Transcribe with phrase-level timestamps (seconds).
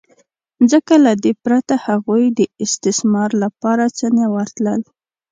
[0.71, 4.81] ځکه له دې پرته هغوی ته د استثمار لپاره څه نه ورتلل